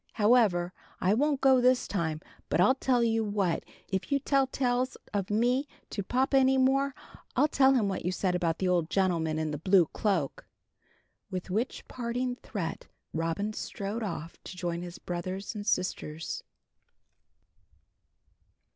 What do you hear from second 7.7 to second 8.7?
him what you said about the